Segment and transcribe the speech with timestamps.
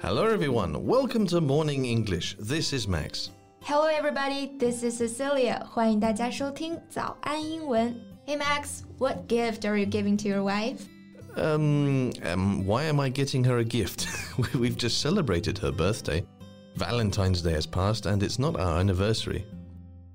[0.00, 0.84] Hello, everyone.
[0.84, 2.36] Welcome to Morning English.
[2.38, 3.30] This is Max.
[3.62, 4.52] Hello, everybody.
[4.58, 5.64] This is Cecilia.
[5.70, 7.94] 欢迎大家收听早安英文。
[8.26, 10.82] Hey, Max, what gift are you giving to your wife?
[11.36, 14.06] Um, um, why am I getting her a gift?
[14.54, 16.24] We've just celebrated her birthday.
[16.76, 19.44] Valentine's Day has passed and it's not our anniversary.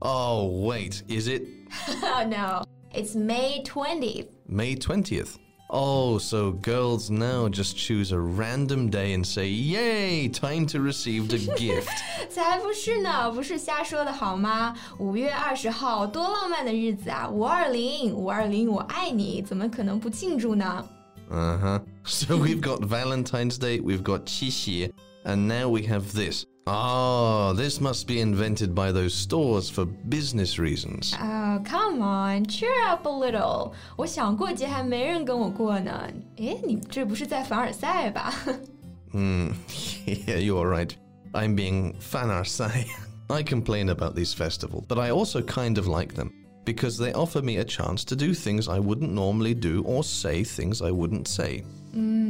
[0.02, 1.44] Oh, wait, is it
[2.04, 4.28] oh, no, it's May 20th.
[4.48, 5.38] May 20th?
[5.77, 11.33] Oh, so girls now just choose a random day and say, "Yay, time to receive
[11.33, 11.91] a gift."
[21.59, 21.79] huh.
[22.05, 24.93] So we've got Valentine's Day, we've got Qixi,
[25.25, 26.47] and now we have this.
[26.68, 31.16] Oh, this must be invented by those stores for business reasons.
[31.20, 33.74] Oh, come on, cheer up a little.
[33.96, 36.08] 我想过节还没人跟我过呢。
[36.38, 38.34] 诶，你这不是在凡尔赛吧？
[39.12, 39.54] Hmm,
[40.06, 40.92] yeah, you're right.
[41.34, 42.86] I'm being fanarsai.
[43.30, 46.32] I complain about these festivals, but I also kind of like them
[46.66, 50.44] because they offer me a chance to do things I wouldn't normally do or say
[50.44, 51.64] things I wouldn't say.
[51.96, 52.23] Mm.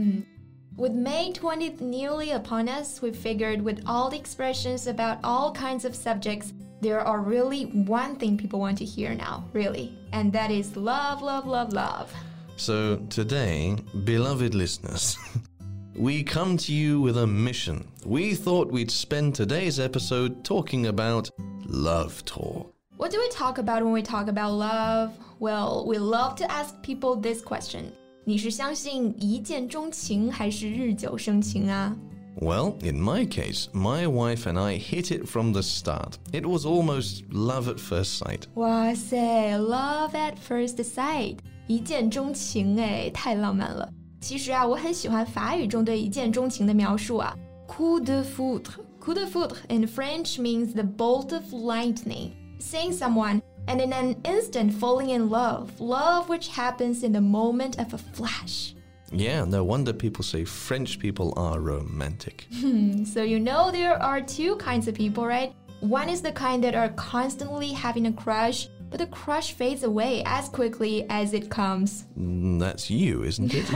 [0.77, 5.85] With May 20th newly upon us, we figured with all the expressions about all kinds
[5.85, 10.51] of subjects, there are really one thing people want to hear now, really, and that
[10.51, 12.13] is love, love, love, love.
[12.57, 15.17] So today, beloved listeners,
[15.95, 17.87] we come to you with a mission.
[18.05, 21.31] We thought we'd spend today's episode talking about
[21.67, 22.75] love talk.
[22.97, 25.17] What do we talk about when we talk about love?
[25.39, 27.93] Well, we love to ask people this question
[28.26, 31.96] 你是相信一见钟情还是日久生情啊？
[32.40, 36.14] Well, in my case, my wife and I hit it from the start.
[36.32, 38.44] It was almost love at first sight.
[38.54, 43.90] 哇塞，love at first sight，一见钟情哎，太浪漫了。
[44.22, 47.36] 其实啊，我很喜欢法语中对一见钟情的描述啊，
[47.68, 52.32] coup de foudre。Coup de foudre in French means the bolt of lightning.
[52.60, 57.79] Seeing someone and in an instant falling in love, love which happens in the moment
[57.79, 58.75] of a flash.
[59.13, 62.47] Yeah, no wonder people say French people are romantic.
[62.61, 65.55] Hmm, so you know there are two kinds of people, right?
[65.81, 70.23] One is the kind that are constantly having a crush, but the crush fades away
[70.25, 72.07] as quickly as it comes.
[72.19, 73.67] Mm, that's you, isn't it?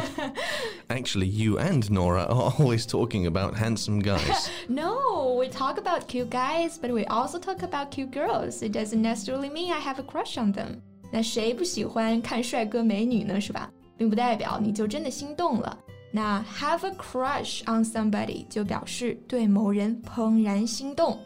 [0.91, 4.49] Actually, you and Nora are always talking about handsome guys.
[4.69, 5.08] no,
[5.38, 8.62] we talk about cute guys, but we also talk about cute girls.
[8.62, 10.82] It doesn't necessarily mean I have a crush on them.
[11.12, 13.40] 那谁不喜欢看帅哥美女呢？
[13.40, 13.70] 是吧？
[13.98, 15.78] 并不代表你就真的心动了。
[16.12, 21.20] 那 have a crush on somebody 就表示对某人怦然心动。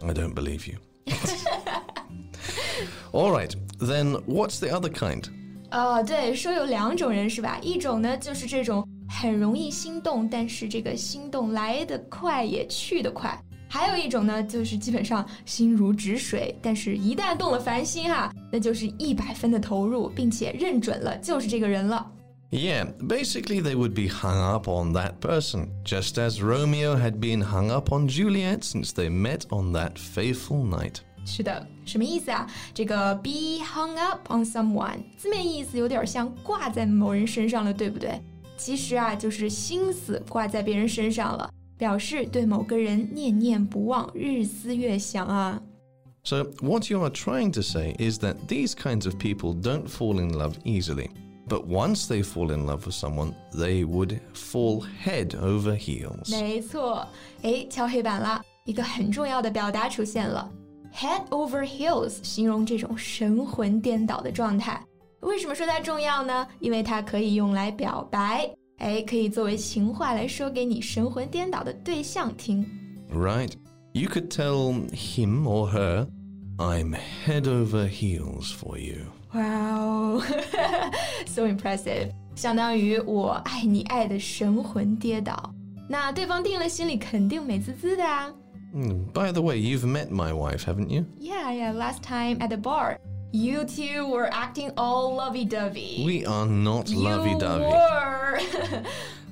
[0.00, 0.78] I don't believe you.
[3.12, 5.24] All right, then what's the other kind?
[5.70, 7.58] 啊、uh,，对，说有两种人是吧？
[7.62, 13.30] 一种呢就是这种很容易心动，但是这个心动来得快也去得快；
[13.73, 22.05] 还有一种呢，就是基本上心如止水，但是一旦动了凡心哈，那就是一百分的投入，并且认准了就是这个人了。
[22.51, 27.71] Yeah, basically they would be hung up on that person, just as Romeo had been hung
[27.71, 30.97] up on Juliet since they met on that fateful night.
[31.25, 32.47] 是的，什么意思啊？
[32.75, 38.21] 这个 be hung up on someone 字面意思有点像挂在某人身上了，对不对？
[38.55, 41.49] 其实啊，就是心思挂在别人身上了，
[41.82, 45.62] 表示对某个人念念不忘，日思夜想啊。
[46.24, 50.32] So what you are trying to say is that these kinds of people don't fall in
[50.32, 51.08] love easily.
[51.48, 56.30] But once they fall in love with someone, they would fall head over heels.
[56.30, 57.06] 没错，
[57.42, 60.50] 哎，敲黑板了，一个很重要的表达出现了。
[60.92, 64.84] Head over heels 形容这种神魂颠倒的状态。
[65.20, 66.46] 为什么说它重要呢？
[66.60, 72.64] 因为它可以用来表白， 哎，可以作为情话来说给你神魂颠倒的对象听。
[73.12, 73.52] Right,
[73.92, 76.06] you could tell him or her,
[76.58, 80.22] "I'm head over heels for you." Wow,
[81.26, 82.12] so impressive！
[82.34, 85.52] 相当于我爱你爱的神魂颠倒。
[85.88, 88.32] 那对方听了心里肯定美滋滋的啊。
[88.74, 91.04] Mm, by the way, you've met my wife, haven't you?
[91.18, 92.98] Yeah, yeah, last time at the bar.
[93.32, 96.02] You two were acting all lovey-dovey.
[96.04, 97.64] We are not lovey-dovey.
[97.64, 98.40] You were.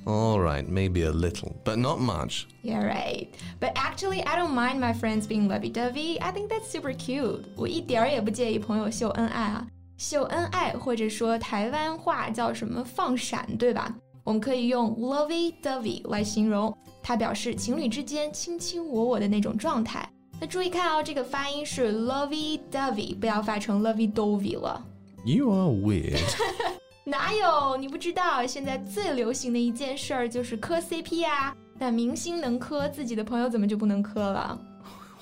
[0.07, 2.47] all right, maybe a little, but not much.
[2.63, 3.29] Yeah, right.
[3.59, 6.21] But actually, I don't mind my friends being lovey-dovey.
[6.21, 7.45] I think that's super cute.
[7.57, 9.67] 我一点儿也不介意朋友秀恩爱啊。
[9.97, 13.95] 秀恩爱或者说台湾话叫什么放闪，对吧？
[14.25, 16.77] 我们可以用 lovey-dovey 来形容。
[17.03, 20.07] 它表示情侣之间卿卿我我的那种状态。
[20.41, 24.85] 那注意看哦，这个发音是 lovey dovey，不要发成 lovey dovey 了。
[25.25, 26.21] You are weird
[27.05, 27.77] 哪有？
[27.77, 31.55] 你不知道，现在最流行的一件事儿就是磕 CP 啊！
[31.79, 34.59] 那明星能磕，自己的朋友怎么就不能磕了？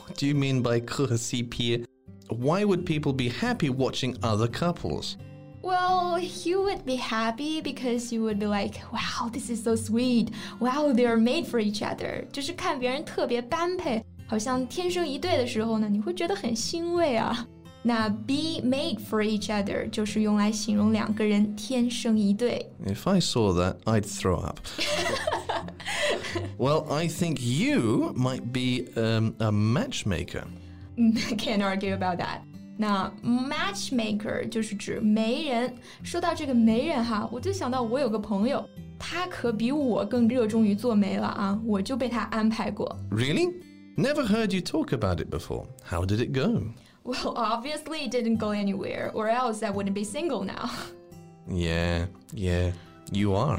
[0.06, 1.84] What do you mean by 磕 CP?
[2.28, 5.16] Why would people be happy watching other couples?
[5.62, 10.28] Well, you would be happy because you would be like, wow, this is so sweet.
[10.58, 12.26] Wow, they are made for each other.
[12.32, 17.46] 就是看别人特别般配， 好像天生一对的时候呢，你会觉得很欣慰啊。
[17.86, 22.66] 那 be made for each other 就是用来形容两个人天生一对。
[22.86, 24.58] If I saw that, I'd throw up.
[26.56, 30.44] well, I think you might be um, a matchmaker.
[31.36, 32.38] Can't argue about that.
[32.78, 35.74] 那 matchmaker 就是指媒人。
[36.02, 38.66] 说到这个媒人哈，我就想到我有个朋友，
[38.98, 42.98] 他可比我更热衷于做媒了啊，我就被他安排过。
[43.10, 43.52] Really?
[43.98, 45.66] Never heard you talk about it before.
[45.82, 46.72] How did it go?
[47.04, 50.70] Well, obviously it didn't go anywhere, or else I wouldn't be single now.
[51.46, 52.72] Yeah, yeah,
[53.12, 53.58] you are.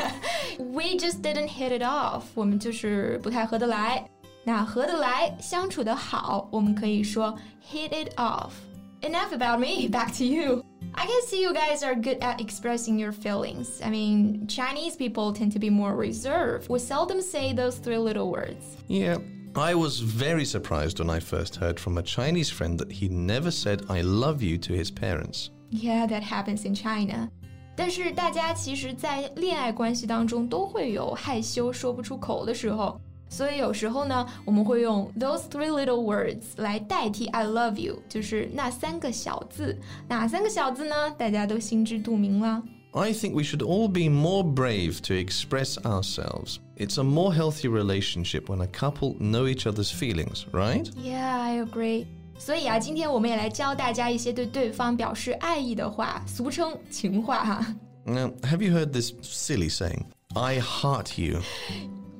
[0.57, 2.23] We just didn't hit it off.
[2.33, 4.09] 我们就是不太合得来。
[4.43, 7.37] 那合得来，相处得好，我们可以说
[7.71, 8.53] hit it off.
[9.01, 9.87] Enough about me.
[9.87, 10.63] Back to you.
[10.93, 13.79] I can see you guys are good at expressing your feelings.
[13.81, 16.67] I mean, Chinese people tend to be more reserved.
[16.67, 18.75] We seldom say those three little words.
[18.87, 19.19] Yeah,
[19.55, 23.51] I was very surprised when I first heard from a Chinese friend that he never
[23.51, 25.49] said I love you to his parents.
[25.71, 27.29] Yeah, that happens in China.
[27.75, 32.99] 但是大家其实，在恋爱关系当中都会有害羞说不出口的时候，
[33.29, 39.77] 所以有时候呢，我们会用 those three little words 来代替 I love you，就是那三个小字。
[40.07, 41.09] 哪三个小字呢？
[41.17, 42.61] 大家都心知肚明啦。
[42.93, 46.59] I think we should all be more brave to express ourselves.
[46.75, 50.89] It's a more healthy relationship when a couple know each other's feelings, right?
[50.97, 52.07] Yeah, I agree.
[52.39, 57.75] 所以啊，今天我们也来教大家一些对对方表示爱意的话，俗称情话哈。
[58.05, 60.05] Now, have you heard this silly saying?
[60.33, 61.41] I heart you.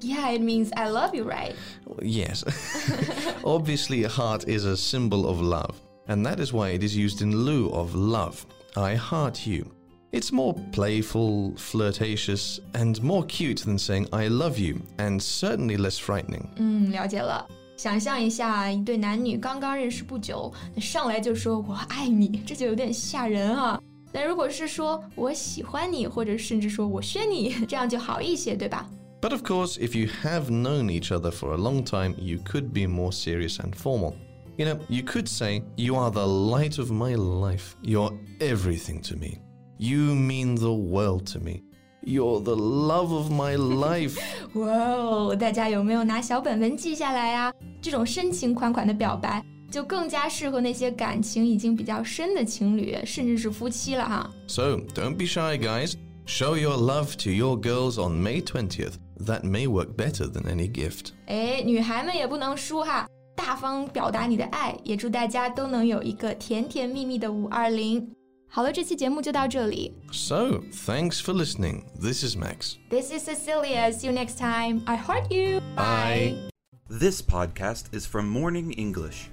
[0.01, 1.55] Yeah, it means I love you, right?
[2.01, 2.43] Yes.
[3.43, 5.75] Obviously, a heart is a symbol of love,
[6.07, 8.45] and that is why it is used in lieu of love.
[8.75, 9.71] I heart you.
[10.13, 15.99] It's more playful, flirtatious, and more cute than saying I love you, and certainly less
[15.99, 16.45] frightening.
[16.55, 17.47] 嗯，了解了。
[17.77, 23.79] 想象一下，一对男女刚刚认识不久，那上来就说“我爱你”，这就有点吓人啊。
[24.11, 28.89] 但如果是说“我喜欢你”，或者甚至说“我宣你”，这样就好一些，对吧？
[29.21, 32.73] But of course, if you have known each other for a long time, you could
[32.73, 34.13] be more serious and formal.
[34.57, 37.75] You know, you could say, You are the light of my life.
[37.83, 39.37] You're everything to me.
[39.83, 41.63] You mean the world to me.
[42.01, 44.17] You're the love of my life.
[44.53, 47.53] 哇哦，大家有没有拿小本本记下来啊？
[47.81, 54.29] 这种深情款款的表白，就更加适合那些感情已经比较深的情侣，甚至是夫妻了哈。
[54.47, 55.93] So don't be shy, guys.
[56.25, 58.93] Show your love to your girls on May 20th.
[59.25, 61.07] That may work better than any gift.
[61.25, 68.09] 哎，女孩们也不能输哈，大方表达你的爱，也祝大家都能有一个甜甜蜜蜜的五二零。
[68.53, 69.93] 好了，这期节目就到这里。
[70.11, 71.83] So, thanks for listening.
[72.01, 72.77] This is Max.
[72.89, 73.91] This is Cecilia.
[73.91, 74.81] See you next time.
[74.85, 75.61] I heart you.
[75.75, 76.49] Bye.
[76.89, 79.27] This podcast is from Morning English.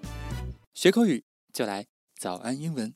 [0.75, 1.87] 学口语就来
[2.19, 2.95] 早安英文。